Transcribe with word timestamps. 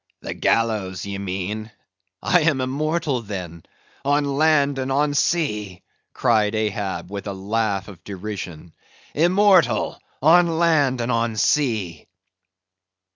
"The 0.21 0.33
gallows, 0.33 1.05
ye 1.05 1.19
mean.—I 1.19 2.41
am 2.41 2.59
immortal 2.59 3.21
then, 3.21 3.61
on 4.03 4.25
land 4.25 4.79
and 4.79 4.91
on 4.91 5.13
sea," 5.13 5.83
cried 6.11 6.55
Ahab, 6.55 7.11
with 7.11 7.27
a 7.27 7.33
laugh 7.33 7.87
of 7.87 8.03
derision;—"Immortal 8.03 10.01
on 10.19 10.57
land 10.57 11.01
and 11.01 11.11
on 11.11 11.35
sea!" 11.37 12.07